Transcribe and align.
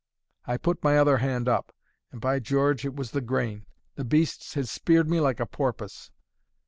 I 0.47 0.57
put 0.57 0.83
my 0.83 0.97
other 0.97 1.17
hand 1.17 1.47
up, 1.47 1.71
and 2.11 2.19
by 2.19 2.39
George! 2.39 2.85
it 2.85 2.95
was 2.95 3.11
the 3.11 3.21
grain; 3.21 3.67
the 3.93 4.03
beasts 4.03 4.55
had 4.55 4.67
speared 4.67 5.07
me 5.07 5.19
like 5.19 5.39
a 5.39 5.45
porpoise. 5.45 6.09